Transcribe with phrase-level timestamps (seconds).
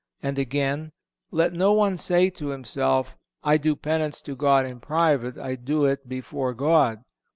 [0.21, 0.39] (449) And
[0.79, 0.91] again:
[1.29, 5.85] "Let no one say to himself, I do penance to God in private, I do
[5.85, 7.03] it before God.